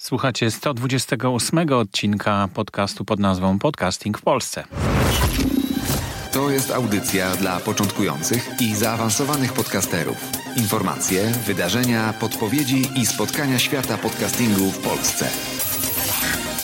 [0.00, 4.64] Słuchacie 128 odcinka podcastu pod nazwą Podcasting w Polsce.
[6.32, 10.16] To jest audycja dla początkujących i zaawansowanych podcasterów.
[10.56, 15.28] Informacje, wydarzenia, podpowiedzi i spotkania świata podcastingu w Polsce.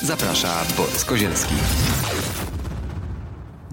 [0.02, 1.54] Zaprasza Borys Kozielski.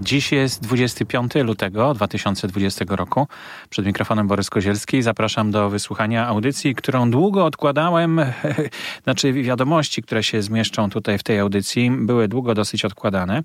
[0.00, 3.28] Dziś jest 25 lutego 2020 roku.
[3.70, 5.02] Przed mikrofonem Borys Kozielski.
[5.02, 8.20] Zapraszam do wysłuchania audycji, którą długo odkładałem.
[9.04, 13.42] znaczy wiadomości, które się zmieszczą tutaj w tej audycji, były długo dosyć odkładane.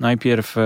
[0.00, 0.56] Najpierw,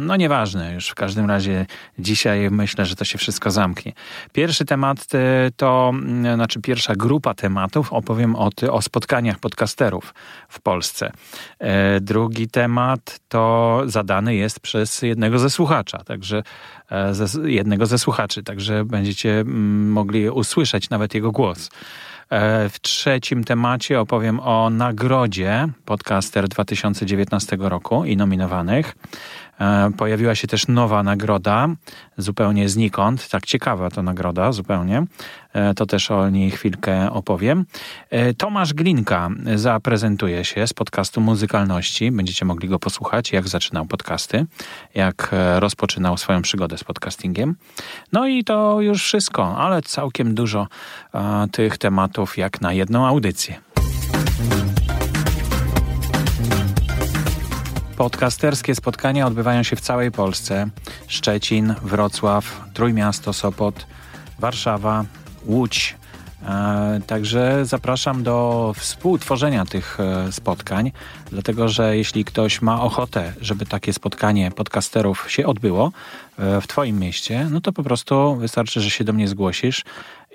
[0.00, 1.66] no nieważne, już w każdym razie
[1.98, 3.92] dzisiaj myślę, że to się wszystko zamknie.
[4.32, 5.92] Pierwszy temat e, to,
[6.34, 10.14] znaczy pierwsza grupa tematów, opowiem o, o spotkaniach podcasterów
[10.48, 11.12] w Polsce.
[11.58, 16.42] E, drugi temat to zadany jest przez jednego ze słuchacza, także
[16.90, 21.70] e, ze, jednego ze słuchaczy, także będziecie mm, mogli usłyszeć nawet jego głos.
[22.30, 28.96] E, w trzecim temacie opowiem o nagrodzie Podcaster 2019 roku i nominowanych.
[29.60, 31.68] E, pojawiła się też nowa nagroda,
[32.18, 33.28] zupełnie znikąd.
[33.28, 35.04] Tak ciekawa to nagroda, zupełnie.
[35.52, 37.64] E, to też o niej chwilkę opowiem.
[38.10, 42.10] E, Tomasz Glinka zaprezentuje się z podcastu Muzykalności.
[42.10, 44.46] Będziecie mogli go posłuchać, jak zaczynał podcasty,
[44.94, 47.56] jak rozpoczynał swoją przygodę z podcastingiem.
[48.12, 50.66] No i to już wszystko, ale całkiem dużo
[51.52, 53.60] tych tematów jak na jedną audycję.
[57.98, 60.68] Podcasterskie spotkania odbywają się w całej Polsce.
[61.06, 63.86] Szczecin, Wrocław, Trójmiasto, Sopot,
[64.38, 65.04] Warszawa,
[65.46, 65.96] Łódź.
[66.42, 70.92] E, także zapraszam do współtworzenia tych e, spotkań,
[71.30, 75.92] dlatego że jeśli ktoś ma ochotę, żeby takie spotkanie podcasterów się odbyło
[76.38, 79.84] e, w Twoim mieście, no to po prostu wystarczy, że się do mnie zgłosisz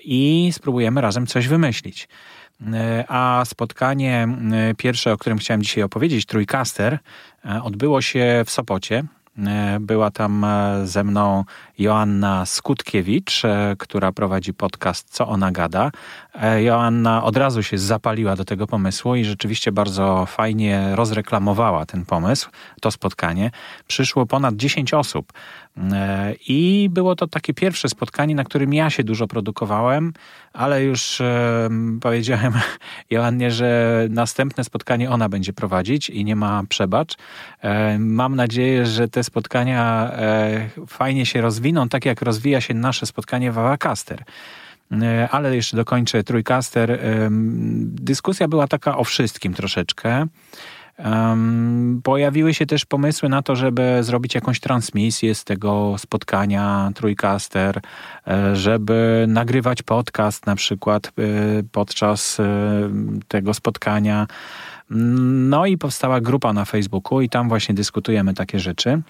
[0.06, 2.08] i spróbujemy razem coś wymyślić.
[3.08, 4.28] A spotkanie
[4.78, 7.00] pierwsze, o którym chciałem dzisiaj opowiedzieć, Trójkaster,
[7.64, 9.04] odbyło się w Sopocie.
[9.80, 10.46] Była tam
[10.84, 11.44] ze mną
[11.80, 13.42] Joanna Skutkiewicz,
[13.78, 15.92] która prowadzi podcast Co ona gada.
[16.58, 22.50] Joanna od razu się zapaliła do tego pomysłu i rzeczywiście bardzo fajnie rozreklamowała ten pomysł,
[22.82, 23.52] to spotkanie.
[23.88, 25.34] Przyszło ponad 10 osób.
[25.78, 30.14] E, I było to takie pierwsze spotkanie, na którym ja się dużo produkowałem,
[30.54, 31.70] ale już e,
[32.02, 32.54] powiedziałem
[33.10, 37.16] Joannie, że następne spotkanie ona będzie prowadzić i nie ma przebacz.
[37.62, 40.12] E, mam nadzieję, że te spotkania
[40.88, 44.24] fajnie się rozwiną, tak jak rozwija się nasze spotkanie w Awacaster
[45.32, 47.00] ale jeszcze dokończę Trójkaster.
[47.86, 50.28] Dyskusja była taka o wszystkim troszeczkę.
[51.00, 57.82] Um, pojawiły się też pomysły na to, żeby zrobić jakąś transmisję z tego spotkania Trójcaster,
[58.28, 61.12] e, żeby nagrywać podcast na przykład e,
[61.72, 62.44] podczas e,
[63.28, 64.28] tego spotkania.
[64.90, 69.02] No i powstała grupa na Facebooku i tam właśnie dyskutujemy takie rzeczy.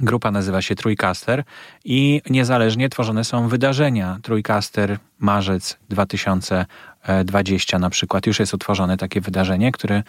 [0.00, 1.44] Grupa nazywa się Trójcaster
[1.84, 4.18] i niezależnie tworzone są wydarzenia.
[4.22, 8.26] Trójcaster marzec 2020 na przykład.
[8.26, 10.02] Już jest utworzone takie wydarzenie, które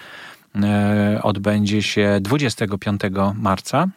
[1.24, 3.02] odbędzie się 25
[3.36, 3.88] marca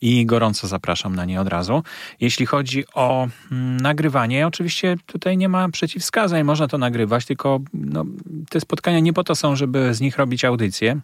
[0.00, 1.82] i gorąco zapraszam na nie od razu.
[2.20, 8.04] Jeśli chodzi o mm, nagrywanie, oczywiście tutaj nie ma przeciwwskazań, można to nagrywać, tylko no,
[8.50, 11.00] te spotkania nie po to są, żeby z nich robić audycje.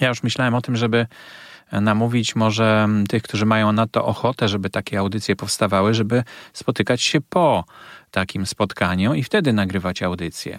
[0.00, 1.06] Ja już myślałem o tym, żeby
[1.72, 7.20] namówić może tych, którzy mają na to ochotę, żeby takie audycje powstawały, żeby spotykać się
[7.20, 7.64] po
[8.10, 10.58] takim spotkaniu i wtedy nagrywać audycje.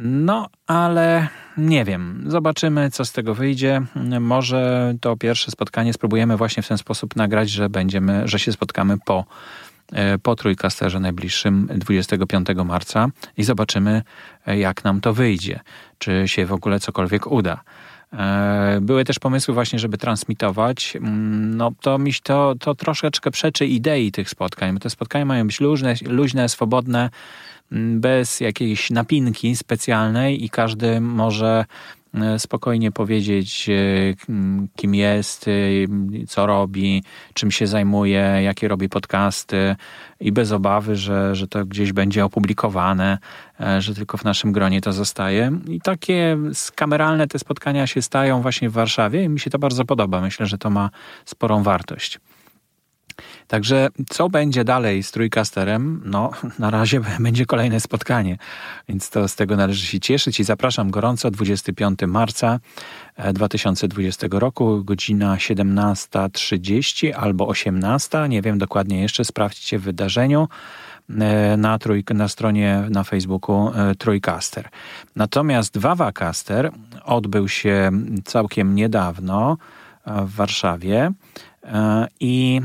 [0.00, 2.24] No, ale nie wiem.
[2.26, 3.82] Zobaczymy, co z tego wyjdzie.
[4.20, 8.98] Może to pierwsze spotkanie spróbujemy właśnie w ten sposób nagrać, że będziemy, że się spotkamy
[9.04, 9.24] po,
[9.92, 14.02] e, po trójkasterze najbliższym 25 marca i zobaczymy,
[14.46, 15.60] e, jak nam to wyjdzie.
[15.98, 17.60] Czy się w ogóle cokolwiek uda.
[18.12, 20.96] E, były też pomysły właśnie, żeby transmitować.
[20.96, 25.60] Mm, no to mi to, to troszeczkę przeczy idei tych spotkań, te spotkania mają być
[25.60, 27.10] luźne, luźne swobodne,
[27.72, 31.64] bez jakiejś napinki specjalnej i każdy może
[32.14, 33.74] e, spokojnie powiedzieć, e,
[34.76, 35.50] kim jest, e,
[36.26, 37.02] co robi,
[37.34, 39.76] czym się zajmuje, jakie robi podcasty
[40.20, 43.18] i bez obawy, że, że to gdzieś będzie opublikowane,
[43.78, 45.52] że tylko w naszym gronie to zostaje.
[45.68, 46.38] I takie
[46.74, 50.20] kameralne te spotkania się stają właśnie w Warszawie i mi się to bardzo podoba.
[50.20, 50.90] Myślę, że to ma
[51.24, 52.20] sporą wartość.
[53.48, 56.02] Także co będzie dalej z Trójkasterem?
[56.04, 58.38] No, na razie będzie kolejne spotkanie,
[58.88, 62.60] więc to z tego należy się cieszyć i zapraszam gorąco 25 marca
[63.32, 70.48] 2020 e, roku, godzina 17.30 albo 18, nie wiem dokładnie jeszcze, sprawdźcie w wydarzeniu.
[71.56, 74.68] na, trój, na stronie na Facebooku Trójcaster.
[75.16, 76.70] Natomiast Wawacaster
[77.04, 77.90] odbył się
[78.24, 79.56] całkiem niedawno
[80.06, 81.12] w Warszawie
[82.20, 82.60] i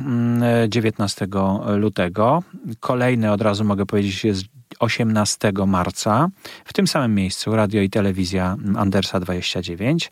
[0.67, 2.43] 19 mm, lutego.
[2.79, 4.43] Kolejny od razu mogę powiedzieć jest
[4.79, 6.29] 18 marca
[6.65, 10.11] w tym samym miejscu Radio i Telewizja Andersa 29.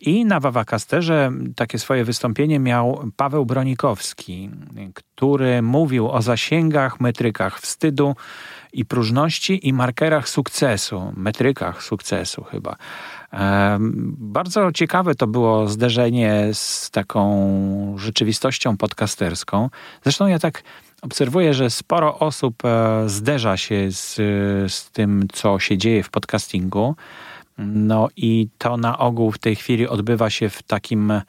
[0.00, 4.50] I na Wawakasterze takie swoje wystąpienie miał Paweł Bronikowski,
[4.94, 8.16] który mówił o zasięgach, metrykach wstydu
[8.72, 12.76] i próżności i markerach sukcesu, metrykach sukcesu chyba.
[14.18, 19.70] Bardzo ciekawe to było zderzenie z taką rzeczywistością podcasterską.
[20.02, 20.62] Zresztą ja tak
[21.02, 24.14] obserwuję, że sporo osób e, zderza się z,
[24.72, 26.96] z tym, co się dzieje w podcastingu.
[27.58, 31.22] No i to na ogół w tej chwili odbywa się w takim e,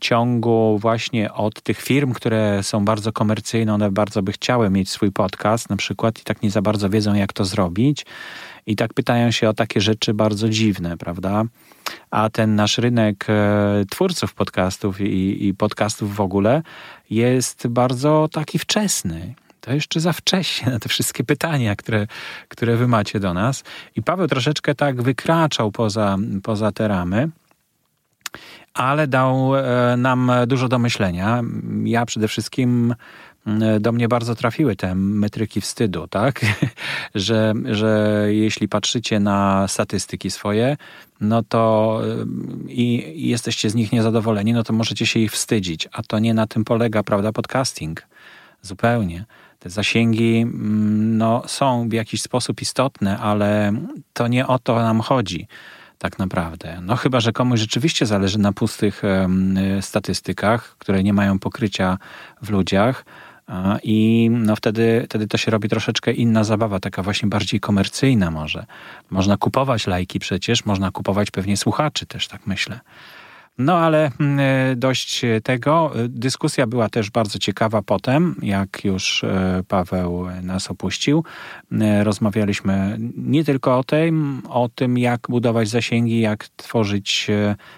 [0.00, 5.12] ciągu właśnie od tych firm, które są bardzo komercyjne, one bardzo by chciały mieć swój
[5.12, 8.06] podcast na przykład i tak nie za bardzo wiedzą, jak to zrobić.
[8.66, 11.44] I tak pytają się o takie rzeczy bardzo dziwne, prawda?
[12.10, 16.62] A ten nasz rynek e, twórców podcastów i, i podcastów w ogóle
[17.10, 19.34] jest bardzo taki wczesny
[19.68, 22.06] to jeszcze za wcześnie na te wszystkie pytania, które,
[22.48, 23.64] które wy macie do nas.
[23.96, 27.28] I Paweł troszeczkę tak wykraczał poza, poza te ramy
[28.74, 31.42] ale dał e, nam dużo do myślenia.
[31.84, 32.94] Ja przede wszystkim
[33.80, 36.40] do mnie bardzo trafiły te metryki wstydu, tak?
[37.14, 40.76] że, że jeśli patrzycie na statystyki swoje,
[41.20, 42.00] no to
[42.68, 45.88] i jesteście z nich niezadowoleni, no to możecie się ich wstydzić.
[45.92, 48.06] A to nie na tym polega, prawda, podcasting.
[48.62, 49.24] Zupełnie.
[49.58, 53.72] Te zasięgi mm, no, są w jakiś sposób istotne, ale
[54.12, 55.46] to nie o to nam chodzi
[55.98, 56.80] tak naprawdę.
[56.82, 59.02] No chyba, że komuś rzeczywiście zależy na pustych
[59.80, 61.98] statystykach, które nie mają pokrycia
[62.42, 63.04] w ludziach,
[63.82, 68.66] i no wtedy, wtedy to się robi troszeczkę inna zabawa, taka właśnie bardziej komercyjna może.
[69.10, 72.80] Można kupować lajki przecież, można kupować pewnie słuchaczy też, tak myślę.
[73.58, 75.92] No ale mm, e, dość tego.
[76.08, 81.24] Dyskusja była też bardzo ciekawa potem, jak już e, Paweł nas opuścił.
[81.80, 87.26] E, rozmawialiśmy nie tylko o tym, o tym, jak budować zasięgi, jak tworzyć,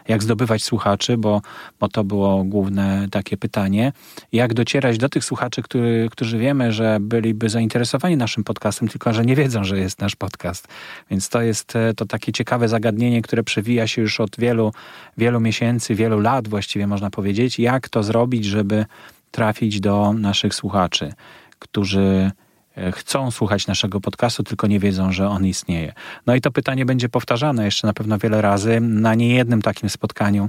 [0.09, 1.43] jak zdobywać słuchaczy, bo,
[1.81, 3.93] bo to było główne takie pytanie.
[4.33, 9.25] Jak docierać do tych słuchaczy, który, którzy wiemy, że byliby zainteresowani naszym podcastem, tylko że
[9.25, 10.69] nie wiedzą, że jest nasz podcast.
[11.11, 14.73] Więc to jest to takie ciekawe zagadnienie, które przewija się już od wielu,
[15.17, 18.87] wielu miesięcy miesięcy, wielu lat właściwie można powiedzieć, jak to zrobić, żeby
[19.31, 21.13] trafić do naszych słuchaczy,
[21.59, 22.31] którzy
[22.77, 25.93] e, chcą słuchać naszego podcastu, tylko nie wiedzą, że on istnieje.
[26.27, 30.49] No i to pytanie będzie powtarzane jeszcze na pewno wiele razy na niejednym takim spotkaniu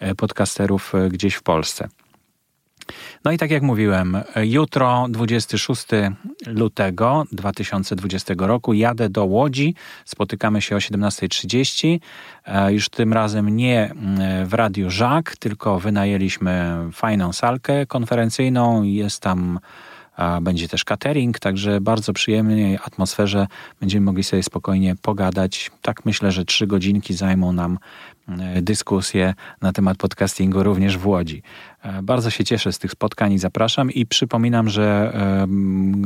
[0.00, 1.88] e, podcasterów e, gdzieś w Polsce.
[3.24, 5.86] No i tak jak mówiłem, jutro 26
[6.46, 9.74] lutego 2020 roku jadę do Łodzi.
[10.04, 11.98] Spotykamy się o 17.30.
[12.44, 13.94] E, już tym razem nie
[14.46, 18.82] w Radiu Żak, tylko wynajęliśmy fajną salkę konferencyjną.
[18.82, 19.60] Jest tam
[20.40, 23.46] będzie też catering, także bardzo przyjemnej atmosferze
[23.80, 25.70] będziemy mogli sobie spokojnie pogadać.
[25.82, 27.78] Tak myślę, że trzy godzinki zajmą nam
[28.28, 31.42] E, dyskusje na temat podcastingu również w Łodzi.
[31.82, 35.12] E, bardzo się cieszę z tych spotkań i zapraszam i przypominam, że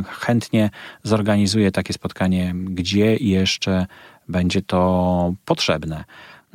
[0.08, 0.70] chętnie
[1.02, 3.86] zorganizuję takie spotkanie, gdzie jeszcze
[4.28, 6.04] będzie to potrzebne.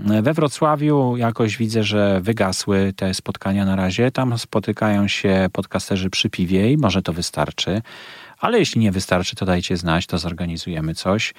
[0.05, 4.11] E, we Wrocławiu jakoś widzę, że wygasły te spotkania na razie.
[4.11, 7.81] Tam spotykają się podcasterzy przy piwie i może to wystarczy.
[8.39, 11.33] Ale jeśli nie wystarczy, to dajcie znać, to zorganizujemy coś.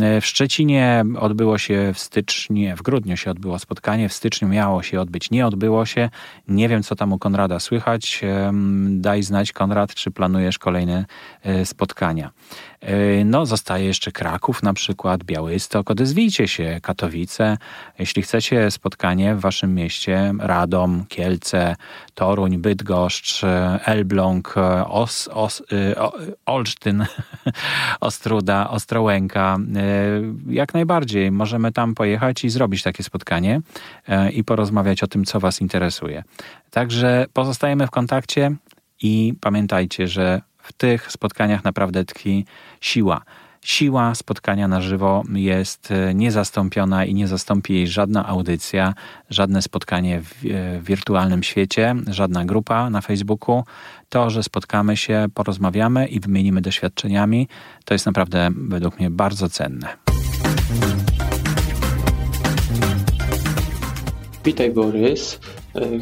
[0.00, 4.82] E, w Szczecinie odbyło się w styczniu, w grudniu się odbyło spotkanie, w styczniu miało
[4.82, 6.10] się odbyć, nie odbyło się.
[6.48, 8.20] Nie wiem, co tam u Konrada słychać.
[8.88, 11.04] Daj znać, Konrad, czy planujesz kolejne
[11.42, 12.30] e, spotkania.
[12.80, 15.90] E, no, zostaje jeszcze Kraków na przykład, Białystok.
[15.90, 17.58] Odezwijcie się, Katowice.
[17.98, 21.76] Jeśli chcecie spotkanie w waszym mieście, Radom, Kielce,
[22.14, 23.42] Toruń, Bydgoszcz,
[23.84, 24.54] Elbląg,
[24.86, 25.62] Os, Os,
[26.46, 27.06] Olsztyn,
[28.00, 29.58] Ostruda, Ostrołęka,
[30.48, 33.60] jak najbardziej możemy tam pojechać i zrobić takie spotkanie
[34.08, 36.24] e, i porozmawiać o tym, co Was interesuje.
[36.70, 38.52] Także pozostajemy w kontakcie
[39.02, 42.44] i pamiętajcie, że w tych spotkaniach naprawdę tkwi
[42.80, 43.22] siła.
[43.64, 48.94] Siła spotkania na żywo jest e, niezastąpiona i nie zastąpi jej żadna audycja,
[49.30, 53.64] żadne spotkanie w e, wirtualnym świecie, żadna grupa na Facebooku.
[54.08, 57.48] To, że spotkamy się, porozmawiamy i wymienimy doświadczeniami,
[57.84, 59.88] to jest naprawdę według mnie bardzo cenne.
[64.44, 65.38] Witaj Borys.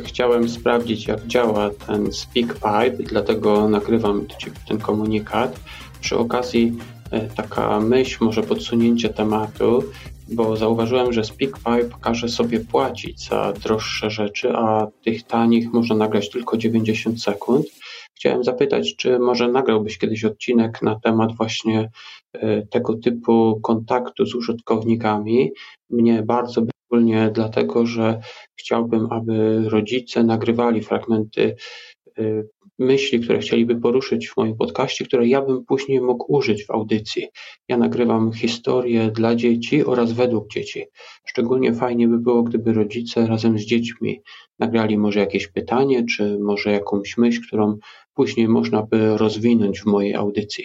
[0.05, 4.27] chciałem sprawdzić, jak działa ten SpeakPipe, dlatego nagrywam
[4.69, 5.61] ten komunikat.
[6.01, 6.79] Przy okazji
[7.37, 9.85] taka myśl, może podsunięcie tematu,
[10.33, 16.31] bo zauważyłem, że SpeakPipe każe sobie płacić za droższe rzeczy, a tych tanich można nagrać
[16.31, 17.67] tylko 90 sekund.
[18.15, 21.91] Chciałem zapytać, czy może nagrałbyś kiedyś odcinek na temat właśnie
[22.33, 25.51] e, tego typu kontaktu z użytkownikami.
[25.91, 28.21] Mnie bardzo szczególnie dlatego, że
[28.57, 31.55] chciałbym, aby rodzice nagrywali fragmenty e,
[32.79, 37.27] myśli, które chcieliby poruszyć w moim podcaście, które ja bym później mógł użyć w audycji.
[37.69, 40.85] Ja nagrywam historie dla dzieci oraz według dzieci.
[41.27, 44.21] Szczególnie fajnie by było, gdyby rodzice razem z dziećmi
[44.59, 47.79] nagrali może jakieś pytanie, czy może jakąś myśl, którą
[48.15, 50.65] później można by rozwinąć w mojej audycji.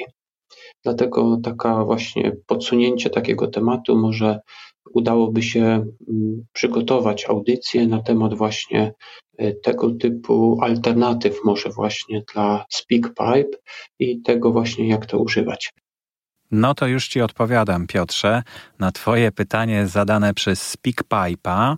[0.85, 4.39] Dlatego taka właśnie podsunięcie takiego tematu może
[4.93, 8.93] udałoby się mm, przygotować audycję na temat właśnie
[9.37, 13.57] e, tego typu alternatyw może właśnie dla SpeakPipe
[13.99, 15.73] i tego właśnie jak to używać.
[16.51, 18.43] No to już Ci odpowiadam, Piotrze,
[18.79, 21.75] na Twoje pytanie zadane przez SpeakPipe'a.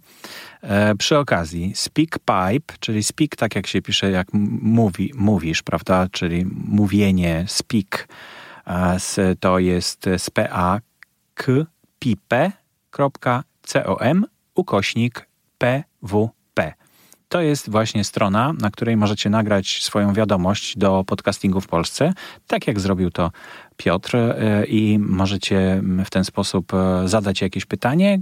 [0.62, 4.28] E, przy okazji, SpeakPipe, czyli speak, tak jak się pisze, jak
[4.62, 8.08] mówi, mówisz, prawda, czyli mówienie, speak,
[9.40, 10.80] to jest z PA,
[11.34, 11.52] K,
[12.00, 12.52] pipe,
[12.98, 16.74] www.com ukośnik pwp.
[17.30, 22.14] To jest właśnie strona, na której możecie nagrać swoją wiadomość do podcastingu w Polsce,
[22.48, 23.32] tak jak zrobił to
[23.78, 28.20] Piotr, e, i możecie w ten sposób e, zadać jakieś pytanie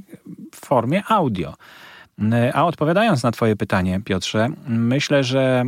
[0.55, 1.53] w formie audio.
[2.21, 5.63] E, a odpowiadając na Twoje pytanie, Piotrze, myślę, że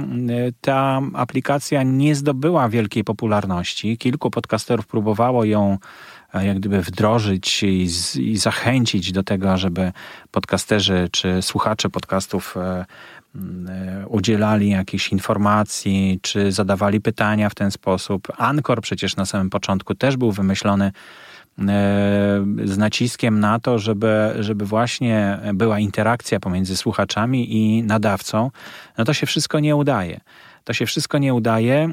[0.62, 3.98] ta aplikacja nie zdobyła wielkiej popularności.
[3.98, 5.77] Kilku podcasterów próbowało ją
[6.34, 9.92] jak gdyby wdrożyć i, z, i zachęcić do tego, żeby
[10.32, 12.86] podcasterzy czy słuchacze podcastów e,
[13.70, 18.27] e, udzielali jakichś informacji, czy zadawali pytania w ten sposób.
[18.38, 21.26] Anchor przecież na samym początku też był wymyślony e,
[22.65, 28.51] z naciskiem na to, żeby, żeby właśnie była interakcja pomiędzy słuchaczami i nadawcą,
[28.97, 30.19] no to się wszystko nie udaje.
[30.63, 31.89] To się wszystko nie udaje.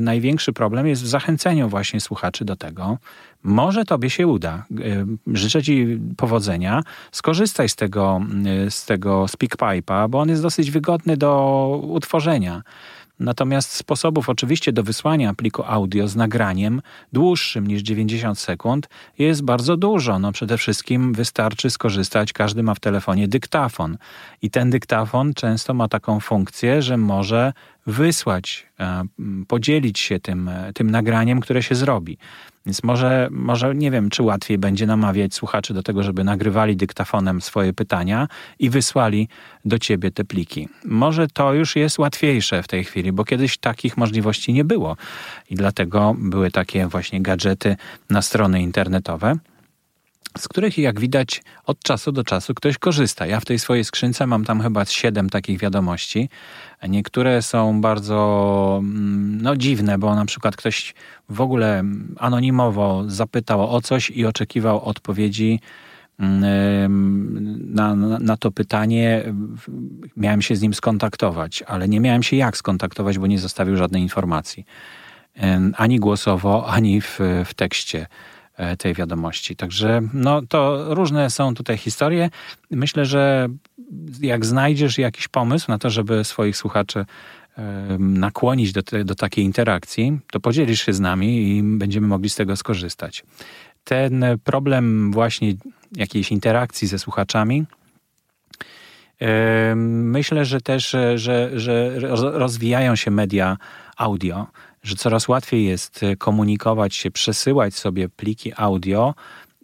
[0.00, 2.98] Największy problem jest w zachęceniu właśnie słuchaczy do tego,
[3.42, 4.64] może tobie się uda.
[4.80, 6.82] E, życzę ci powodzenia.
[7.12, 8.20] Skorzystaj z tego,
[8.66, 12.62] e, z tego SpeakPipe'a, bo on jest dosyć wygodny do utworzenia.
[13.20, 16.82] Natomiast sposobów oczywiście do wysłania pliku audio z nagraniem
[17.12, 20.18] dłuższym niż 90 sekund jest bardzo dużo.
[20.18, 23.98] No przede wszystkim wystarczy skorzystać, każdy ma w telefonie dyktafon
[24.42, 27.52] i ten dyktafon często ma taką funkcję, że może
[27.86, 29.04] wysłać, e,
[29.48, 32.18] podzielić się tym, tym nagraniem, które się zrobi.
[32.66, 37.40] Więc może, może nie wiem, czy łatwiej będzie namawiać słuchaczy do tego, żeby nagrywali dyktafonem
[37.40, 38.28] swoje pytania
[38.58, 39.28] i wysłali
[39.64, 40.68] do ciebie te pliki.
[40.84, 44.96] Może to już jest łatwiejsze w tej chwili, bo kiedyś takich możliwości nie było
[45.50, 47.76] i dlatego były takie właśnie gadżety
[48.10, 49.36] na strony internetowe
[50.38, 53.26] z których jak widać od czasu do czasu ktoś korzysta.
[53.26, 56.28] Ja w tej swojej skrzynce mam tam chyba siedem takich wiadomości.
[56.88, 60.94] Niektóre są bardzo mm, no, dziwne, bo na przykład ktoś
[61.28, 61.84] w ogóle
[62.18, 65.60] anonimowo zapytał o coś i oczekiwał odpowiedzi
[66.18, 69.32] mm, na, na, to pytanie.
[70.16, 74.02] Miałem się z nim skontaktować, ale nie miałem się jak skontaktować, bo nie zostawił żadnej
[74.02, 74.64] informacji.
[75.76, 78.06] Ani głosowo, ani w, w tekście.
[78.56, 79.56] E, tej wiadomości.
[79.56, 82.30] Także no, to różne są tutaj historie.
[82.70, 83.48] Myślę, że
[84.20, 87.04] jak znajdziesz jakiś pomysł na to, żeby swoich słuchaczy
[87.98, 92.34] nakłonić do, te, do takiej interakcji, to podzielisz się z nami i będziemy mogli z
[92.34, 93.24] tego skorzystać.
[93.84, 95.54] Ten problem właśnie
[95.92, 97.64] jakiejś interakcji ze słuchaczami,
[99.76, 103.56] myślę, że też, że, że rozwijają się media
[103.96, 104.46] audio
[104.86, 109.14] że coraz łatwiej jest e, komunikować się, przesyłać sobie pliki audio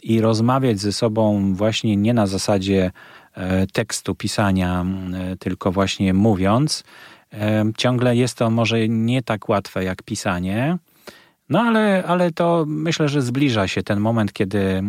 [0.02, 2.90] i rozmawiać ze sobą właśnie nie na zasadzie
[3.34, 6.84] e, tekstu, pisania, e, tylko właśnie mówiąc.
[7.76, 10.78] Ciągle jest to może nie tak łatwe jak pisanie,
[11.48, 14.82] no ale, ale to myślę, że zbliża się ten moment, kiedy,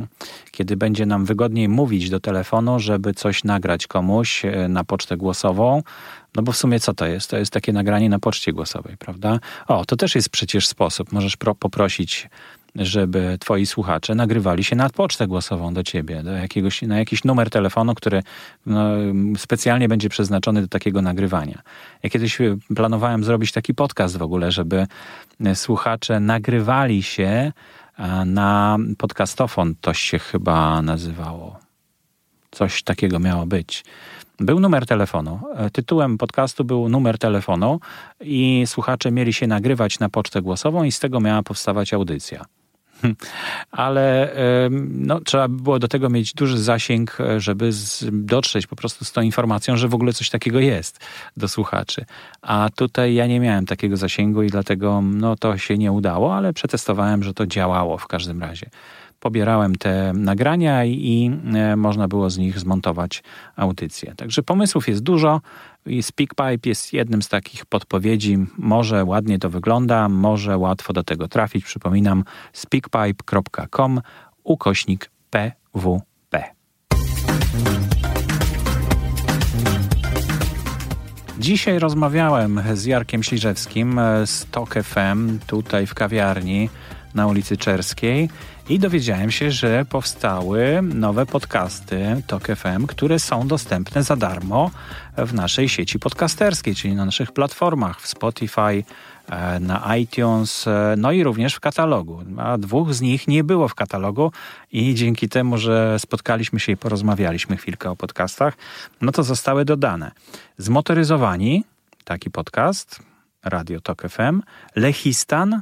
[0.51, 5.83] kiedy będzie nam wygodniej mówić do telefonu, żeby coś nagrać komuś na pocztę głosową,
[6.35, 7.29] no bo w sumie co to jest?
[7.29, 9.39] To jest takie nagranie na poczcie głosowej, prawda?
[9.67, 11.11] O, to też jest przecież sposób.
[11.11, 12.29] Możesz pro, poprosić,
[12.75, 17.49] żeby twoi słuchacze nagrywali się na pocztę głosową do ciebie, do jakiegoś, na jakiś numer
[17.49, 18.23] telefonu, który
[18.65, 18.89] no,
[19.37, 21.61] specjalnie będzie przeznaczony do takiego nagrywania.
[22.03, 22.37] Ja kiedyś
[22.75, 24.87] planowałem zrobić taki podcast w ogóle, żeby
[25.53, 27.51] słuchacze nagrywali się
[28.25, 31.59] na podcastofon, to się chyba nazywało.
[32.51, 33.83] Coś takiego miało być
[34.39, 35.39] był numer telefonu.
[35.55, 37.79] E, tytułem podcastu był numer telefonu
[38.21, 42.45] i słuchacze mieli się nagrywać na pocztę głosową i z tego miała powstawać audycja.
[43.71, 44.35] Ale
[44.89, 49.11] no, trzeba było do tego mieć duży zasięg, e, żeby z, dotrzeć po prostu z
[49.11, 50.99] tą informacją, że w ogóle coś takiego jest
[51.37, 52.05] do słuchaczy.
[52.41, 56.53] A tutaj ja nie miałem takiego zasięgu i dlatego no, to się nie udało, ale
[56.53, 58.69] przetestowałem, że to działało w każdym razie
[59.23, 63.23] pobierałem te nagrania i, i e, można było z nich zmontować
[63.55, 64.13] audycję.
[64.15, 65.41] Także pomysłów jest dużo
[65.85, 68.37] i SpeakPipe jest jednym z takich podpowiedzi.
[68.57, 71.65] Może ładnie to wygląda, może łatwo do tego trafić.
[71.65, 74.01] Przypominam speakpipe.com
[74.43, 76.43] ukośnik PWP.
[81.39, 86.69] Dzisiaj rozmawiałem z Jarkiem Śliżewskim z TOK FM tutaj w kawiarni
[87.15, 88.29] na ulicy Czerskiej
[88.69, 94.71] i dowiedziałem się, że powstały nowe podcasty TOK FM, które są dostępne za darmo
[95.17, 98.83] w naszej sieci podcasterskiej, czyli na naszych platformach w Spotify,
[99.29, 102.23] e, na iTunes, e, no i również w katalogu.
[102.37, 104.31] A dwóch z nich nie było w katalogu
[104.71, 108.53] i dzięki temu, że spotkaliśmy się i porozmawialiśmy chwilkę o podcastach,
[109.01, 110.11] no to zostały dodane.
[110.57, 111.63] Zmotoryzowani,
[112.03, 112.99] taki podcast,
[113.43, 114.41] Radio Tok FM,
[114.75, 115.61] Lechistan,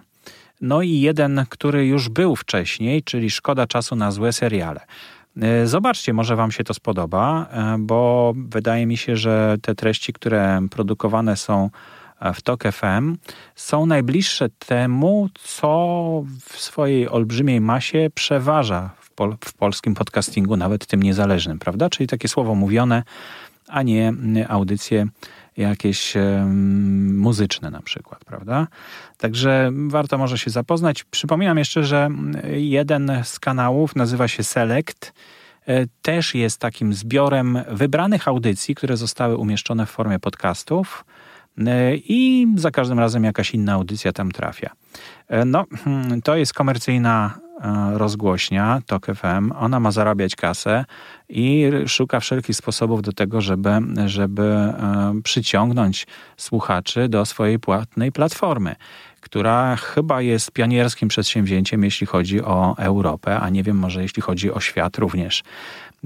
[0.61, 4.85] no i jeden, który już był wcześniej, czyli Szkoda czasu na złe seriale.
[5.41, 10.13] E, zobaczcie, może Wam się to spodoba, e, bo wydaje mi się, że te treści,
[10.13, 11.69] które produkowane są
[12.19, 13.17] e, w TOK FM,
[13.55, 20.85] są najbliższe temu, co w swojej olbrzymiej masie przeważa w, pol w polskim podcastingu, nawet
[20.85, 21.89] tym niezależnym, prawda?
[21.89, 23.03] Czyli takie słowo mówione,
[23.67, 24.13] a nie
[24.47, 25.07] audycje
[25.61, 26.13] jakieś
[27.13, 28.67] muzyczne na przykład, prawda?
[29.17, 31.03] Także warto może się zapoznać.
[31.03, 32.09] Przypominam jeszcze, że
[32.53, 35.13] jeden z kanałów nazywa się Select.
[35.67, 41.05] E, też jest takim zbiorem wybranych audycji, które zostały umieszczone w formie podcastów
[41.57, 44.69] e, i za każdym razem jakaś inna audycja tam trafia.
[45.27, 47.39] E, no, hmm, to jest komercyjna
[47.93, 50.85] rozgłośnia TOK FM, ona ma zarabiać kasę
[51.29, 53.69] i szuka wszelkich sposobów do tego, żeby,
[54.05, 56.07] żeby e, przyciągnąć
[56.37, 58.75] słuchaczy do swojej płatnej platformy
[59.21, 64.51] która chyba jest pionierskim przedsięwzięciem, jeśli chodzi o Europę, a nie wiem, może jeśli chodzi
[64.51, 65.43] o świat również.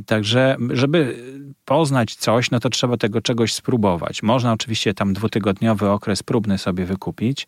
[0.06, 1.18] Także, żeby
[1.66, 4.24] poznać coś, no to trzeba tego czegoś spróbować.
[4.24, 7.48] Można oczywiście tam dwutygodniowy okres próbny sobie wykupić,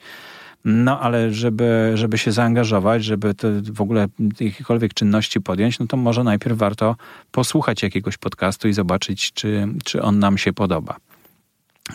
[0.69, 4.07] no ale żeby, żeby się zaangażować, żeby w ogóle
[4.39, 6.95] jakiejkolwiek czynności podjąć, no to może najpierw warto
[7.31, 10.95] posłuchać jakiegoś podcastu i zobaczyć, czy, czy on nam się podoba.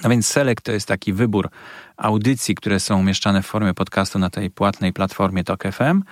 [0.02, 1.48] No więc Select to jest taki wybór
[1.96, 6.02] audycji, które są umieszczane w formie podcastu na tej płatnej platformie Tok FM.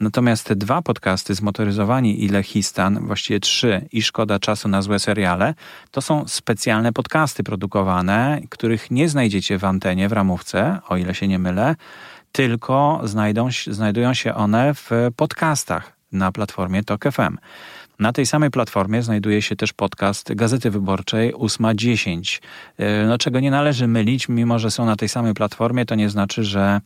[0.00, 5.54] Natomiast te dwa podcasty, Zmotoryzowani i Lechistan, właściwie trzy i Szkoda Czasu na złe seriale,
[5.90, 11.28] to są specjalne podcasty produkowane, których nie znajdziecie w antenie, w ramówce, o ile się
[11.28, 11.76] nie mylę,
[12.32, 17.36] tylko znajdą, znajdują się one w podcastach na platformie Tok FM.
[17.98, 22.40] Na tej samej platformie znajduje się też podcast Gazety Wyborczej 8.10.
[22.78, 26.10] E, no, czego nie należy mylić, mimo że są na tej samej platformie, to nie
[26.10, 26.80] znaczy, że,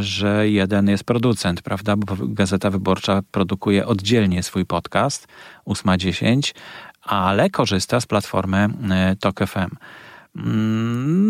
[0.00, 1.96] że jeden jest producent, prawda?
[1.96, 5.28] Bo Gazeta Wyborcza produkuje oddzielnie swój podcast
[5.66, 6.54] 8.10,
[7.02, 9.76] ale korzysta z platformy e, Tok FM.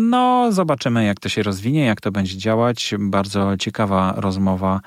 [0.09, 2.93] No, zobaczymy, jak to się rozwinie, jak to będzie działać.
[2.99, 4.81] Bardzo ciekawa rozmowa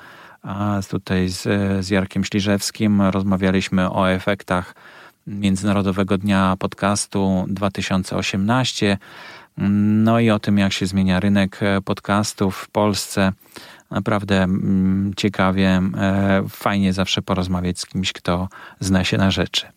[0.89, 1.41] tutaj z,
[1.85, 4.75] z Jarkiem Śliżewskim rozmawialiśmy o efektach
[5.27, 8.97] Międzynarodowego Dnia Podcastu 2018.
[9.57, 13.31] No i o tym, jak się zmienia rynek podcastów w Polsce.
[13.91, 18.47] Naprawdę mm, ciekawie, e, fajnie zawsze porozmawiać z kimś, kto
[18.79, 19.67] zna się na rzeczy.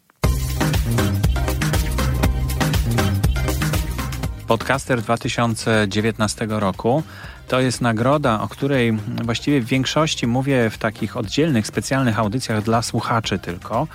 [4.47, 7.03] Podcaster 2019 roku
[7.49, 8.93] to jest nagroda, o której
[9.25, 13.87] właściwie w większości mówię w takich oddzielnych, specjalnych audycjach dla słuchaczy tylko.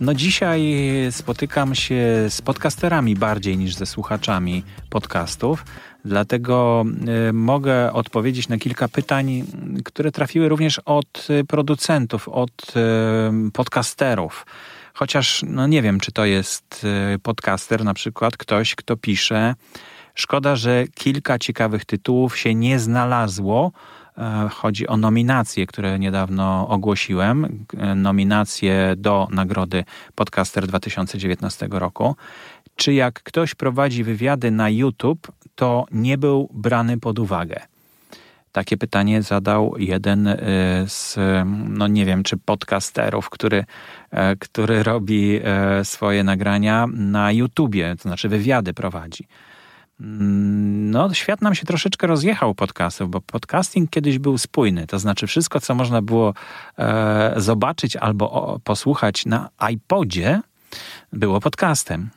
[0.00, 0.74] No dzisiaj
[1.10, 5.64] spotykam się z podcasterami bardziej niż ze słuchaczami podcastów,
[6.04, 6.84] dlatego
[7.28, 9.44] y, mogę odpowiedzieć na kilka pytań,
[9.84, 14.46] które trafiły również od producentów, od y, podcasterów.
[14.94, 19.54] Chociaż no nie wiem, czy to jest y, podcaster, na przykład ktoś, kto pisze
[20.14, 23.72] Szkoda, że kilka ciekawych tytułów się nie znalazło.
[24.18, 27.64] E, chodzi o nominacje, które niedawno ogłosiłem.
[27.78, 32.16] E, nominacje do nagrody Podcaster 2019 roku.
[32.76, 37.60] Czy jak ktoś prowadzi wywiady na YouTube, to nie był brany pod uwagę?
[38.52, 40.36] Takie pytanie zadał jeden e,
[40.86, 41.18] z,
[41.68, 43.64] no nie wiem, czy podcasterów, który,
[44.10, 49.26] e, który robi e, swoje nagrania na YouTubie, to znaczy wywiady prowadzi.
[50.00, 54.86] Mm, no, świat nam się troszeczkę rozjechał podcastów, bo podcasting kiedyś był spójny.
[54.86, 56.34] To znaczy, wszystko, co można było
[56.78, 60.40] e, zobaczyć albo o, posłuchać na iPodzie,
[61.12, 62.10] było podcastem.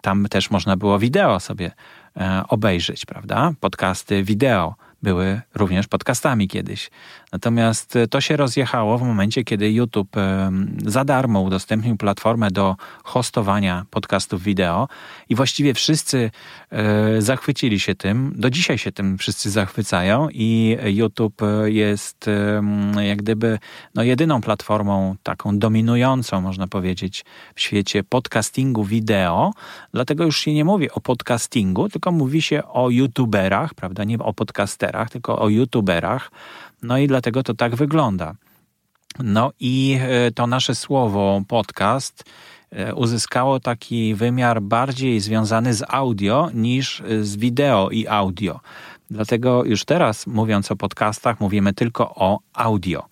[0.00, 1.70] Tam też można było wideo sobie
[2.16, 3.52] e, obejrzeć, prawda?
[3.60, 6.90] Podcasty wideo były również podcastami kiedyś.
[7.32, 10.52] Natomiast e, to się rozjechało w momencie, kiedy YouTube e,
[10.86, 14.88] za darmo udostępnił platformę do hostowania podcastów wideo
[15.28, 16.30] i właściwie wszyscy
[16.70, 18.32] e, zachwycili się tym.
[18.36, 22.26] Do dzisiaj się tym wszyscy zachwycają i YouTube jest
[23.00, 23.58] jak gdyby
[23.94, 29.52] no, jedyną platformą taką dominującą, można powiedzieć, w świecie podcastingu wideo.
[29.92, 34.04] Dlatego już się nie mówi o podcastingu, tylko mówi się o youtuberach, prawda?
[34.04, 36.30] Nie o podcasterach, tylko o youtuberach
[36.82, 38.34] no i dlatego to tak wygląda.
[39.18, 42.24] No i e, to nasze słowo podcast
[42.70, 48.60] e, uzyskało taki wymiar bardziej związany z audio niż z wideo i audio.
[49.10, 53.06] Dlatego już teraz, mówiąc o podcastach, mówimy tylko o audio.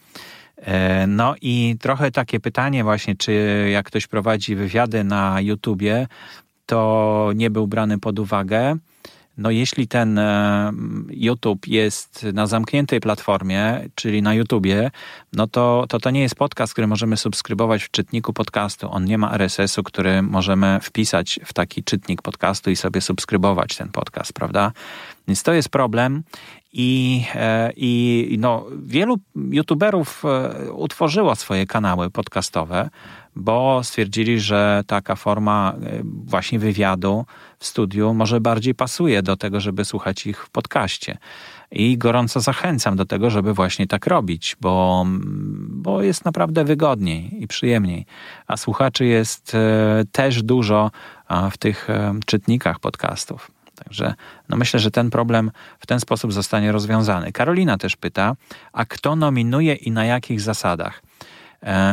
[0.57, 3.33] E, no i trochę takie pytanie właśnie, czy
[3.73, 6.07] jak ktoś prowadzi wywiady na YouTubie,
[6.67, 8.77] to nie był brany pod uwagę.
[9.39, 10.73] No jeśli ten e,
[11.11, 14.91] YouTube jest na zamkniętej platformie, czyli na YouTubie,
[15.33, 18.91] no to, to to nie jest podcast, który możemy subskrybować w czytniku podcastu.
[18.91, 23.89] On nie ma RSS-u, który możemy wpisać w taki czytnik podcastu i sobie subskrybować ten
[23.89, 24.73] podcast, prawda?
[25.29, 26.23] Więc to jest problem
[26.73, 29.17] i, e, i no, wielu
[29.51, 32.91] YouTuberów e, utworzyło swoje kanały podcastowe,
[33.37, 35.75] bo stwierdzili, że taka forma
[36.05, 37.25] właśnie wywiadu
[37.59, 41.19] w studiu może bardziej pasuje do tego, żeby słuchać ich w podcaście.
[41.71, 45.05] I gorąco zachęcam do tego, żeby właśnie tak robić, bo,
[45.69, 48.07] bo jest naprawdę wygodniej i przyjemniej.
[48.47, 49.57] A słuchaczy jest
[50.13, 50.91] też dużo
[51.51, 51.89] w tych
[52.27, 53.51] czytnikach podcastów.
[53.85, 54.15] Także
[54.49, 57.33] no myślę, że ten problem w ten sposób zostanie rozwiązany.
[57.33, 58.37] Karolina też pyta,
[58.73, 61.03] a kto nominuje i na jakich zasadach?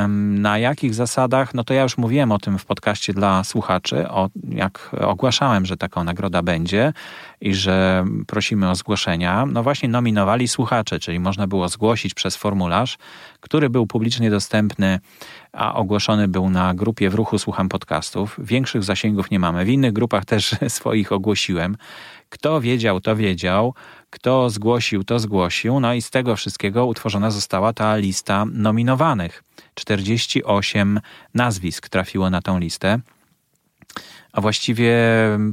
[0.09, 1.53] Na jakich zasadach?
[1.53, 5.77] No to ja już mówiłem o tym w podcaście dla słuchaczy, o, jak ogłaszałem, że
[5.77, 6.93] taką nagroda będzie
[7.41, 9.45] i że prosimy o zgłoszenia.
[9.45, 12.97] No właśnie nominowali słuchacze, czyli można było zgłosić przez formularz,
[13.39, 14.99] który był publicznie dostępny,
[15.55, 18.39] a ogłoszony był na grupie w ruchu Słucham Podcastów.
[18.43, 19.65] Większych zasięgów nie mamy.
[19.65, 21.77] W innych grupach też swoich ogłosiłem.
[22.29, 23.73] Kto wiedział, to wiedział.
[24.09, 25.79] Kto zgłosił, to zgłosił.
[25.79, 29.43] No i z tego wszystkiego utworzona została ta lista nominowanych.
[29.73, 30.99] 48
[31.33, 32.99] nazwisk trafiło na tą listę
[34.35, 34.93] a właściwie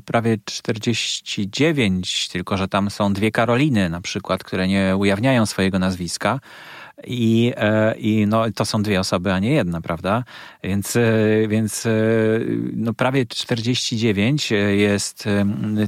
[0.05, 6.41] prawie 49, tylko że tam są dwie Karoliny na przykład, które nie ujawniają swojego nazwiska.
[7.07, 10.25] I, e, I no, to są dwie osoby, a nie jedna, prawda?
[10.63, 11.03] Więc, e,
[11.49, 11.91] więc e,
[12.73, 15.25] no, prawie 49 jest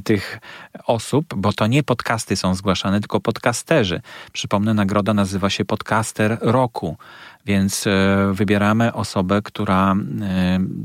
[0.03, 0.39] tych
[0.85, 4.01] osób, bo to nie podcasty są zgłaszane, tylko podcasterzy.
[4.33, 6.97] Przypomnę, nagroda nazywa się Podcaster Roku.
[7.45, 7.85] Więc
[8.31, 9.95] wybieramy osobę, która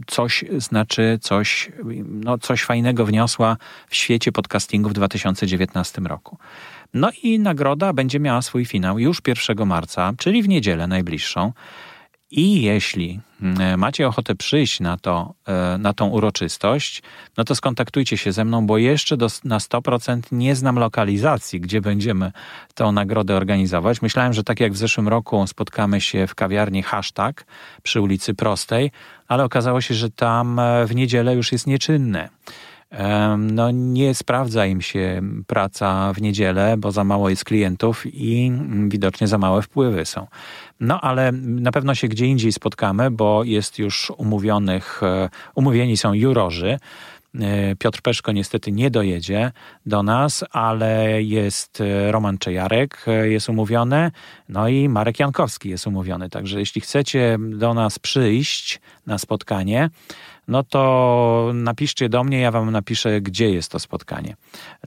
[0.07, 1.73] coś znaczy, coś,
[2.05, 3.57] no, coś fajnego wniosła
[3.89, 6.39] w świecie podcastingu w 2019 roku.
[6.95, 11.53] No i nagroda będzie miała swój finał już 1 marca, czyli w niedzielę najbliższą.
[12.33, 17.03] I jeśli mm, macie ochotę przyjść na, to, e, na tą uroczystość,
[17.37, 21.81] no to skontaktujcie się ze mną, bo jeszcze do, na 100% nie znam lokalizacji, gdzie
[21.81, 22.33] będziemy
[22.75, 24.03] tę nagrodę organizować.
[24.03, 27.47] Myślałem, że tak jak w zeszłym roku spotkamy się w kawiarni Hashtag
[27.83, 28.91] przy ulicy Prostej,
[29.29, 32.29] ale okazało się, że tam e, w niedzielę już jest nieczynne
[33.39, 38.53] no nie sprawdza im się praca w niedzielę, bo za mało jest klientów i
[38.89, 40.27] widocznie za małe wpływy są.
[40.81, 46.13] No ale na pewno się gdzie indziej spotkamy, bo jest już umówionych, e, umówieni są
[46.13, 46.79] jurorzy.
[47.41, 49.53] E, Piotr Peszko niestety nie dojedzie
[49.87, 54.11] do nas, ale jest e, Roman Czejarek, jest umówiony,
[54.49, 56.31] no i Marek Jankowski jest umówiony.
[56.31, 59.91] Także jeśli chcecie do nas przyjść na spotkanie,
[60.51, 64.37] no to napiszcie do mnie, ja wam napiszę, gdzie jest to spotkanie.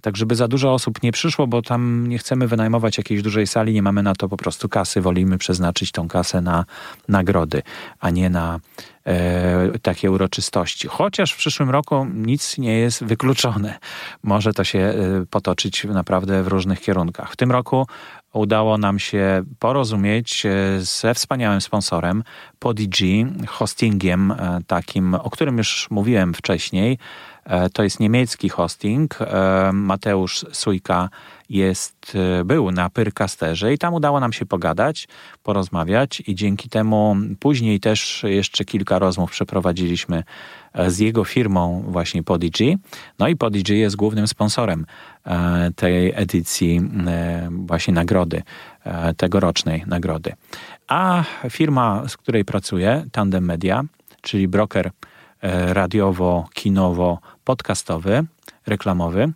[0.01, 3.73] Tak, żeby za dużo osób nie przyszło, bo tam nie chcemy wynajmować jakiejś dużej sali,
[3.73, 6.65] nie mamy na to po prostu kasy, wolimy przeznaczyć tą kasę na
[7.07, 7.61] nagrody,
[7.99, 8.59] a nie na
[9.05, 10.87] e, takie uroczystości.
[10.87, 13.79] Chociaż w przyszłym roku nic nie jest wykluczone.
[14.23, 14.95] Może to się e,
[15.29, 17.31] potoczyć naprawdę w różnych kierunkach.
[17.31, 17.87] W tym roku
[18.33, 20.43] udało nam się porozumieć
[20.77, 22.23] ze wspaniałym sponsorem
[22.59, 24.33] Podigy, hostingiem
[24.67, 26.97] takim, o którym już mówiłem wcześniej.
[27.73, 29.17] To jest niemiecki hosting.
[29.73, 31.09] Mateusz Sujka
[31.53, 35.07] jest, e, był na Pyrkasterze i tam udało nam się pogadać,
[35.43, 40.23] porozmawiać i dzięki temu później też jeszcze kilka rozmów przeprowadziliśmy
[40.73, 42.77] e, z jego firmą właśnie Podigy.
[43.19, 44.85] No i Podigy jest głównym sponsorem
[45.25, 46.81] e, tej edycji
[47.49, 48.43] właśnie nagrody,
[49.17, 50.33] tegorocznej nagrody.
[50.87, 53.83] A firma, z której pracuję, Tandem Media,
[54.21, 54.91] czyli broker
[55.73, 58.23] radiowo-kinowo-podcastowy,
[58.67, 59.33] reklamowy,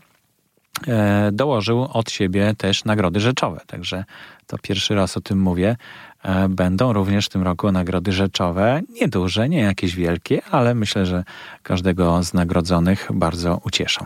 [1.32, 3.62] dołożył od siebie też nagrody rzeczowe.
[3.68, 4.06] Także
[4.48, 5.76] to pierwszy raz o tym mówię.
[6.24, 8.82] E, będą również w tym roku nagrody rzeczowe.
[9.02, 11.24] Nieduże, nie jakieś wielkie, ale myślę, że
[11.64, 14.06] każdego z nagrodzonych bardzo ucieszą.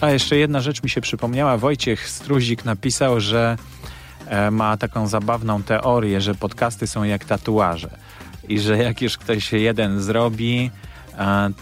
[0.00, 1.56] A jeszcze jedna rzecz mi się przypomniała.
[1.56, 3.56] Wojciech Struzik napisał, że
[4.26, 7.90] e, ma taką zabawną teorię, że podcasty są jak tatuaże.
[8.48, 10.70] I że jak już ktoś jeden zrobi,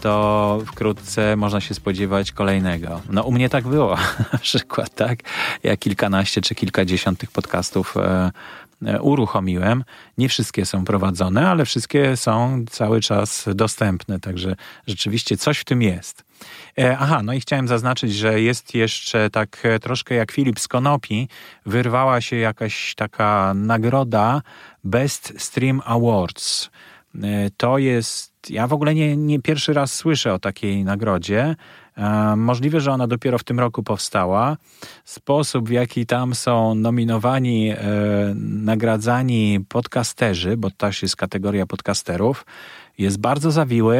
[0.01, 3.01] to wkrótce można się spodziewać kolejnego.
[3.09, 3.97] No u mnie tak było
[4.33, 5.19] na przykład, tak?
[5.63, 8.31] Ja kilkanaście czy kilkadziesiąt tych podcastów e,
[8.85, 9.83] e, uruchomiłem.
[10.17, 14.55] Nie wszystkie są prowadzone, ale wszystkie są cały czas dostępne, także
[14.87, 16.23] rzeczywiście coś w tym jest.
[16.77, 21.27] E, aha, no i chciałem zaznaczyć, że jest jeszcze tak troszkę jak Filip z Konopi,
[21.65, 24.41] wyrwała się jakaś taka nagroda
[24.83, 26.69] Best Stream Awards.
[27.57, 31.55] To jest ja w ogóle nie, nie pierwszy raz słyszę o takiej nagrodzie.
[31.97, 34.57] E, możliwe, że ona dopiero w tym roku powstała.
[35.05, 37.77] Sposób, w jaki tam są nominowani, e,
[38.35, 42.45] nagradzani podcasterzy, bo też jest kategoria podcasterów,
[42.97, 43.97] jest bardzo zawiły.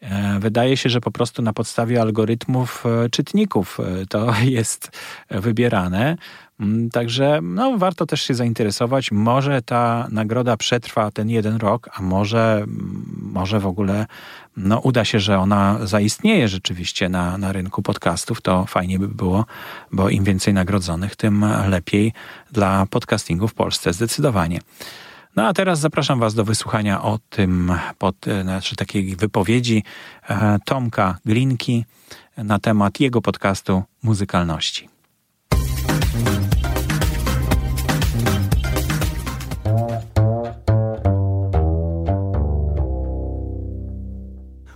[0.00, 4.90] E, wydaje się, że po prostu na podstawie algorytmów czytników to jest
[5.30, 6.16] wybierane.
[6.60, 9.12] Mm, także no, warto też się zainteresować.
[9.12, 14.06] Może ta nagroda przetrwa ten jeden rok, a może, mm, może w ogóle
[14.56, 18.42] no, uda się, że ona zaistnieje rzeczywiście na, na rynku podcastów.
[18.42, 19.44] To fajnie by było,
[19.92, 22.12] bo im więcej nagrodzonych, tym lepiej
[22.52, 23.92] dla podcastingu w Polsce.
[23.92, 24.60] Zdecydowanie.
[25.36, 29.84] No a teraz zapraszam Was do wysłuchania o tym, pod, e, znaczy takiej wypowiedzi
[30.28, 31.84] e, Tomka Glinki
[32.36, 34.97] na temat jego podcastu muzykalności.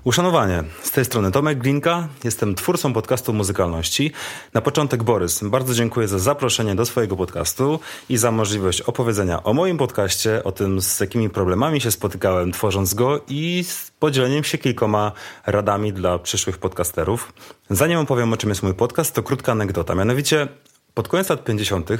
[0.04, 0.64] Uszanowanie.
[0.82, 4.12] Z tej strony Tomek Glinka, jestem twórcą podcastu Muzykalności.
[4.54, 9.54] Na początek Borys, bardzo dziękuję za zaproszenie do swojego podcastu i za możliwość opowiedzenia o
[9.54, 14.58] moim podcaście, o tym z jakimi problemami się spotykałem tworząc go i z podzieleniem się
[14.58, 15.12] kilkoma
[15.46, 17.32] radami dla przyszłych podcasterów.
[17.70, 19.94] Zanim opowiem o czym jest mój podcast, to krótka anegdota.
[19.94, 20.48] Mianowicie
[20.94, 21.90] pod koniec lat 50.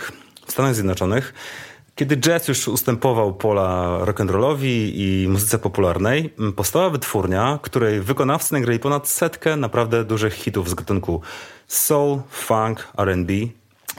[0.47, 1.35] w Stanach Zjednoczonych
[1.95, 9.09] kiedy jazz już ustępował pola rock'n'rollowi i muzyce popularnej, powstała wytwórnia, której wykonawcy nagrali ponad
[9.09, 11.21] setkę naprawdę dużych hitów z gatunku
[11.67, 13.33] soul, funk, R&B.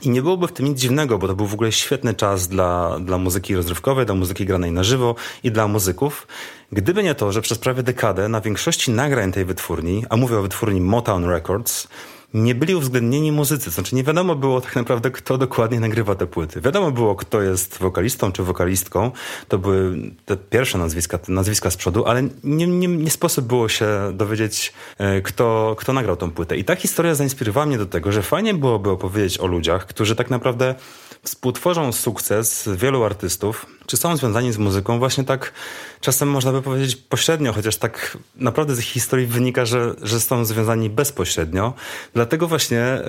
[0.01, 2.99] I nie byłoby w tym nic dziwnego, bo to był w ogóle świetny czas dla,
[2.99, 6.27] dla muzyki rozrywkowej, dla muzyki granej na żywo i dla muzyków.
[6.71, 10.41] Gdyby nie to, że przez prawie dekadę na większości nagrań tej wytwórni, a mówię o
[10.41, 11.87] wytwórni Motown Records,
[12.33, 13.71] nie byli uwzględnieni muzycy.
[13.71, 16.61] Znaczy nie wiadomo było tak naprawdę, kto dokładnie nagrywa te płyty.
[16.61, 19.11] Wiadomo było, kto jest wokalistą czy wokalistką.
[19.47, 23.69] To były te pierwsze nazwiska, te nazwiska z przodu, ale nie, nie, nie sposób było
[23.69, 26.57] się dowiedzieć, e, kto, kto nagrał tą płytę.
[26.57, 30.29] I ta historia zainspirowała mnie do tego, że fajnie byłoby opowiedzieć o ludziach, którzy tak
[30.29, 30.75] naprawdę
[31.23, 35.53] współtworzą sukces wielu artystów, czy są związani z muzyką właśnie tak
[36.01, 40.45] czasem można by powiedzieć pośrednio, chociaż tak naprawdę z ich historii wynika, że, że są
[40.45, 41.73] związani bezpośrednio.
[42.13, 43.01] Dlatego właśnie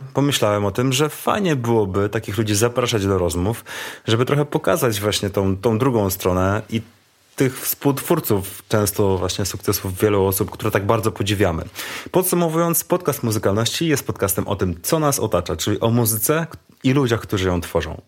[0.00, 3.64] y, pomyślałem o tym, że fajnie byłoby takich ludzi zapraszać do rozmów,
[4.06, 6.82] żeby trochę pokazać właśnie tą, tą drugą stronę i
[7.36, 11.64] tych współtwórców często właśnie sukcesów wielu osób, które tak bardzo podziwiamy.
[12.10, 16.46] Podsumowując, podcast muzykalności jest podcastem o tym, co nas otacza, czyli o muzyce
[16.86, 18.00] i ludziach, którzy ją tworzą.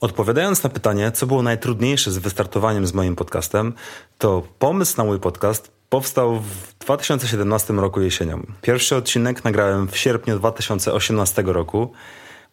[0.00, 3.72] Odpowiadając na pytanie, co było najtrudniejsze z wystartowaniem z moim podcastem,
[4.18, 8.46] to pomysł na mój podcast powstał w 2017 roku jesienią.
[8.62, 11.92] Pierwszy odcinek nagrałem w sierpniu 2018 roku,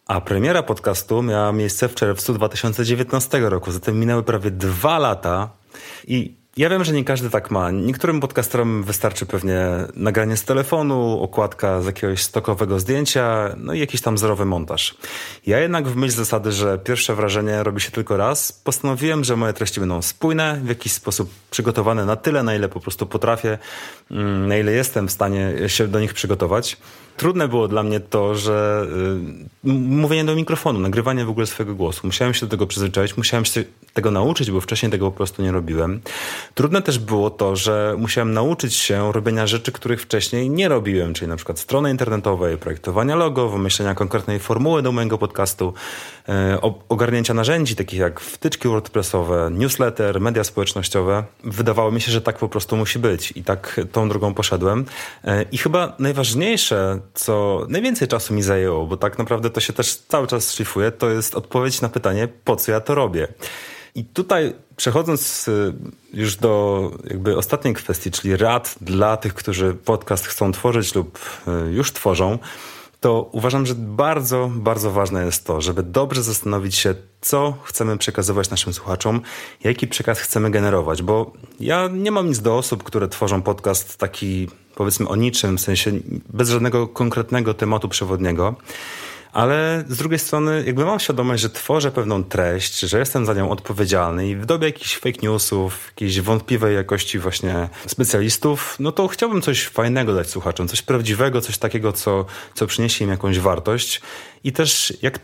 [0.07, 3.71] a premiera podcastu miała miejsce w czerwcu 2019 roku.
[3.71, 5.49] Zatem minęły prawie dwa lata
[6.07, 7.71] i Ja wiem, że nie każdy tak ma.
[7.71, 14.01] Niektórym podcasterom wystarczy pewnie nagranie z telefonu, okładka z jakiegoś stokowego zdjęcia, no i jakiś
[14.01, 14.97] tam zerowy montaż.
[15.47, 19.53] Ja jednak w myśl zasady, że pierwsze wrażenie robi się tylko raz, postanowiłem, że moje
[19.53, 23.57] treści będą spójne, w jakiś sposób przygotowane na tyle, na ile po prostu potrafię,
[24.11, 26.77] mm, na ile jestem w stanie się do nich przygotować.
[27.17, 28.87] Trudne było dla mnie to, że
[29.63, 32.01] y, mówienie do mikrofonu, nagrywanie w ogóle swojego głosu.
[32.03, 35.51] Musiałem się do tego przyzwyczaić, musiałem się tego nauczyć, bo wcześniej tego po prostu nie
[35.51, 36.01] robiłem.
[36.55, 41.29] Trudne też było to, że musiałem nauczyć się robienia rzeczy, których wcześniej nie robiłem, czyli
[41.29, 45.73] na przykład strony internetowej, projektowania logo, wymyślenia konkretnej formuły do mojego podcastu,
[46.29, 46.57] e,
[46.89, 51.23] ogarnięcia narzędzi takich jak wtyczki WordPressowe, newsletter, media społecznościowe.
[51.43, 54.85] Wydawało mi się, że tak po prostu musi być i tak tą drogą poszedłem.
[55.23, 59.95] E, I chyba najważniejsze, co najwięcej czasu mi zajęło, bo tak naprawdę to się też
[59.95, 63.27] cały czas szlifuje, to jest odpowiedź na pytanie, po co ja to robię.
[63.95, 65.73] I tutaj przechodząc y,
[66.13, 71.19] już do jakby ostatniej kwestii, czyli rad dla tych, którzy podcast chcą tworzyć lub
[71.67, 72.39] y, już tworzą,
[72.99, 78.49] to uważam, że bardzo, bardzo ważne jest to, żeby dobrze zastanowić się, co chcemy przekazywać
[78.49, 79.21] naszym słuchaczom,
[79.63, 84.49] jaki przekaz chcemy generować, bo ja nie mam nic do osób, które tworzą podcast taki,
[84.75, 85.91] powiedzmy, o niczym, w sensie
[86.29, 88.55] bez żadnego konkretnego tematu przewodniego
[89.37, 93.49] ale z drugiej strony jakby mam świadomość, że tworzę pewną treść, że jestem za nią
[93.49, 99.41] odpowiedzialny i w dobie jakichś fake newsów, jakiejś wątpliwej jakości właśnie specjalistów, no to chciałbym
[99.41, 104.01] coś fajnego dać słuchaczom, coś prawdziwego, coś takiego, co, co przyniesie im jakąś wartość.
[104.43, 105.19] I też jak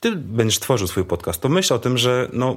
[0.00, 2.56] ty będziesz tworzył swój podcast, to myśl o tym, że no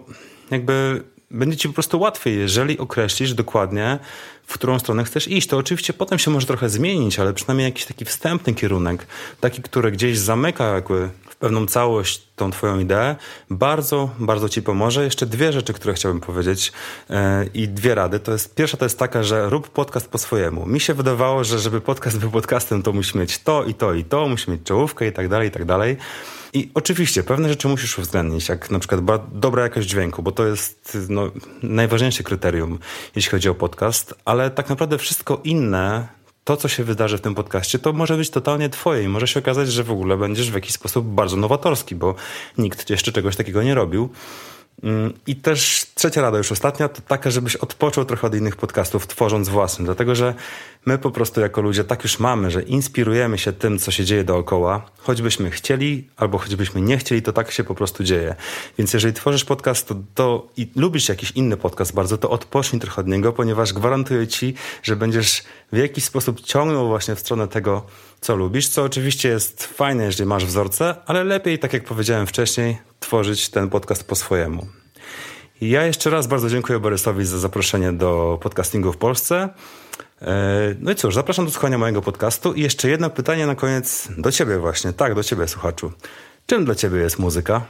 [0.51, 3.99] jakby będzie ci po prostu łatwiej, jeżeli określisz dokładnie,
[4.47, 5.47] w którą stronę chcesz iść.
[5.47, 9.07] To oczywiście potem się może trochę zmienić, ale przynajmniej jakiś taki wstępny kierunek,
[9.39, 13.15] taki, który gdzieś zamyka jakby w pewną całość tą twoją ideę,
[13.49, 15.03] bardzo, bardzo ci pomoże.
[15.03, 16.71] Jeszcze dwie rzeczy, które chciałbym powiedzieć
[17.09, 17.15] yy,
[17.53, 18.19] i dwie rady.
[18.19, 20.65] To jest, pierwsza to jest taka, że rób podcast po swojemu.
[20.65, 24.03] Mi się wydawało, że żeby podcast był podcastem, to musi mieć to i to i
[24.03, 25.97] to, musi mieć czołówkę i tak dalej, i tak dalej.
[26.55, 29.01] I oczywiście pewne rzeczy musisz uwzględnić, jak na przykład
[29.39, 31.31] dobra jakość dźwięku, bo to jest no,
[31.63, 32.79] najważniejsze kryterium,
[33.15, 36.07] jeśli chodzi o podcast, ale tak naprawdę wszystko inne,
[36.43, 39.39] to co się wydarzy w tym podcaście, to może być totalnie twoje i może się
[39.39, 42.15] okazać, że w ogóle będziesz w jakiś sposób bardzo nowatorski, bo
[42.57, 44.09] nikt jeszcze czegoś takiego nie robił.
[44.83, 49.07] Mm, I też trzecia rada, już ostatnia, to taka, żebyś odpoczął trochę od innych podcastów,
[49.07, 50.33] tworząc własny, dlatego że
[50.85, 54.23] my po prostu jako ludzie tak już mamy, że inspirujemy się tym, co się dzieje
[54.23, 58.35] dookoła, choćbyśmy chcieli albo choćbyśmy nie chcieli, to tak się po prostu dzieje.
[58.77, 63.01] Więc jeżeli tworzysz podcast to, to i lubisz jakiś inny podcast bardzo, to odpocznij trochę
[63.01, 67.85] od niego, ponieważ gwarantuję ci, że będziesz w jakiś sposób ciągnął właśnie w stronę tego,
[68.21, 72.77] co lubisz, co oczywiście jest fajne, jeżeli masz wzorce, ale lepiej, tak jak powiedziałem wcześniej,
[72.99, 74.67] tworzyć ten podcast po swojemu.
[75.61, 79.49] Ja jeszcze raz bardzo dziękuję Borysowi za zaproszenie do podcastingu w Polsce.
[80.25, 82.53] E, no i cóż, zapraszam do słuchania mojego podcastu.
[82.53, 84.93] I jeszcze jedno pytanie na koniec do ciebie właśnie.
[84.93, 85.91] Tak, do ciebie, słuchaczu.
[86.45, 87.61] Czym dla ciebie jest muzyka?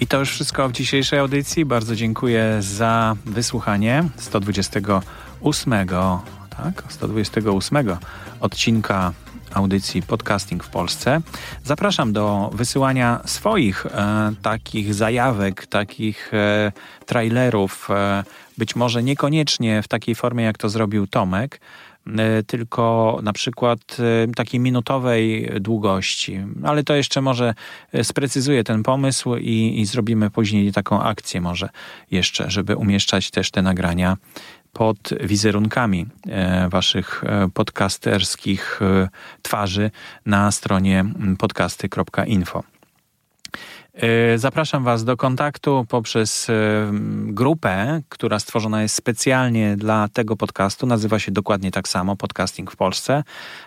[0.00, 1.64] I to już wszystko w dzisiejszej audycji.
[1.64, 5.74] Bardzo dziękuję za wysłuchanie 128,
[6.50, 7.96] tak, 128
[8.40, 9.12] odcinka
[9.54, 11.20] audycji Podcasting w Polsce.
[11.64, 16.72] Zapraszam do wysyłania swoich e, takich zajawek, takich e,
[17.06, 18.24] trailerów, e,
[18.58, 21.60] być może niekoniecznie w takiej formie, jak to zrobił Tomek,
[22.06, 26.40] E, tylko na przykład e, takiej minutowej długości.
[26.64, 27.54] Ale to jeszcze może
[27.92, 31.68] e, sprecyzuję ten pomysł i, i zrobimy później taką akcję może
[32.10, 34.16] jeszcze, żeby umieszczać też te nagrania
[34.76, 36.06] pod wizerunkami
[36.68, 38.80] waszych podcasterskich
[39.42, 39.90] twarzy
[40.26, 41.04] na stronie
[41.38, 42.62] podcasty.info.
[43.96, 46.52] E, zapraszam Was do kontaktu poprzez e,
[47.26, 50.86] grupę, która stworzona jest specjalnie dla tego podcastu.
[50.86, 53.24] Nazywa się dokładnie tak samo Podcasting w Polsce,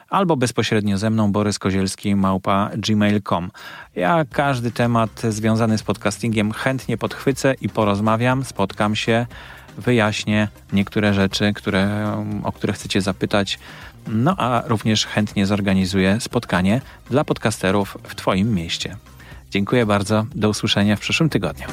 [0.10, 3.52] albo bezpośrednio ze mną Borys Kozielski, małpa gmail.com.
[3.95, 9.26] Ja każdy temat związany z podcastingiem chętnie podchwycę i porozmawiam, spotkam się,
[9.80, 12.13] wyjaśnię niektóre rzeczy, które,
[12.44, 13.60] o które chcecie zapytać.
[14.08, 18.98] No a również chętnie zorganizuję spotkanie dla podcasterów w Twoim mieście.
[19.52, 20.26] Dziękuję bardzo.
[20.36, 21.68] Do usłyszenia w przyszłym tygodniu.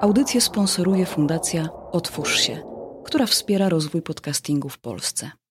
[0.00, 2.62] Audycję sponsoruje Fundacja Otwórz się,
[3.04, 5.30] która wspiera rozwój podcastingu w Polsce.